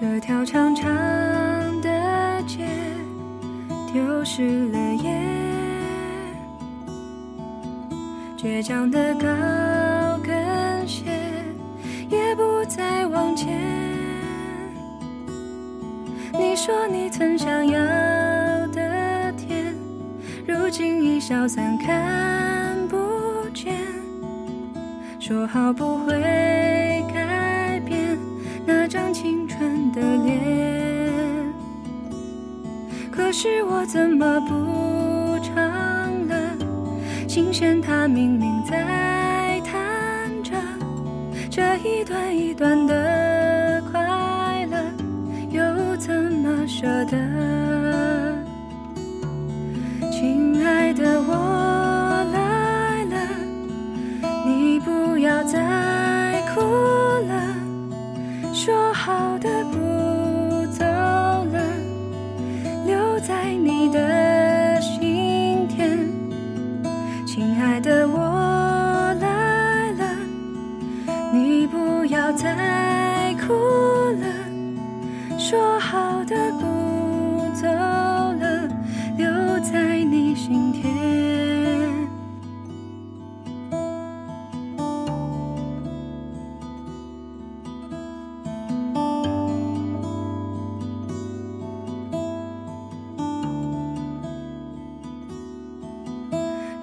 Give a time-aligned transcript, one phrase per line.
[0.00, 0.86] 这条长长
[1.80, 2.68] 的街
[3.92, 5.10] 丢失了夜，
[8.36, 9.26] 倔强的高
[10.22, 11.06] 跟鞋
[12.08, 13.60] 也不再往前。
[16.32, 17.80] 你说你曾想要
[18.68, 19.74] 的天，
[20.46, 22.96] 如今已消散看不
[23.52, 23.74] 见。
[25.18, 26.97] 说好不会
[33.88, 35.56] 怎么不唱
[36.28, 36.36] 了？
[37.26, 40.52] 琴弦它明明在弹着，
[41.50, 44.76] 这一段一段的快乐，
[45.50, 47.16] 又怎么舍得？
[50.12, 51.32] 亲爱的，我
[52.34, 53.16] 来了，
[54.44, 56.60] 你不要再哭
[57.26, 57.32] 了。
[58.52, 59.47] 说好的
[67.68, 68.18] 爱的，我
[69.20, 70.04] 来了，
[71.34, 73.52] 你不要再哭
[74.18, 75.38] 了。
[75.38, 76.64] 说好的不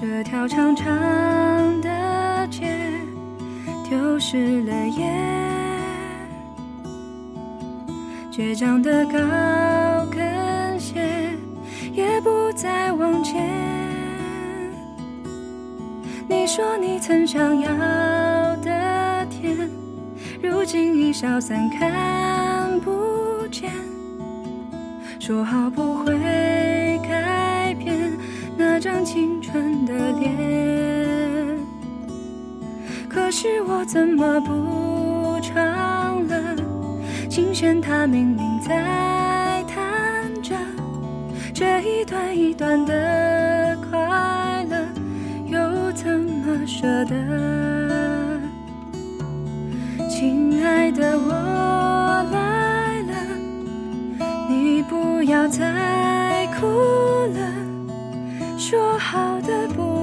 [0.00, 0.88] 这条长长
[1.82, 2.62] 的街
[3.86, 5.06] 丢失了夜，
[8.32, 9.12] 倔强的高
[10.10, 11.34] 跟鞋
[11.92, 13.46] 也不再往前。
[16.26, 17.70] 你说你曾想要
[18.62, 19.68] 的天，
[20.42, 23.70] 如今已消散看不见。
[25.18, 26.18] 说好不会
[27.02, 27.39] 改
[27.82, 28.12] 变
[28.56, 31.58] 那张青春的脸，
[33.08, 36.56] 可是我怎么不唱了？
[37.28, 40.54] 琴弦它明明在弹着，
[41.54, 44.76] 这一段一段的快乐，
[45.46, 47.14] 又怎么舍得？
[50.08, 51.30] 亲爱的，我
[52.32, 53.14] 来了。
[54.48, 55.64] 你不要再
[56.60, 56.66] 哭
[57.32, 59.99] 了说好的不